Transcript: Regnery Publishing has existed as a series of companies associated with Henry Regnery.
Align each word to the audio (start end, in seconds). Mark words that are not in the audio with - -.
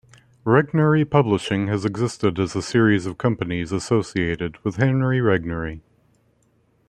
Regnery 0.47 1.07
Publishing 1.07 1.67
has 1.67 1.85
existed 1.85 2.39
as 2.39 2.55
a 2.55 2.61
series 2.63 3.05
of 3.05 3.19
companies 3.19 3.71
associated 3.71 4.57
with 4.63 4.77
Henry 4.77 5.19
Regnery. 5.19 5.81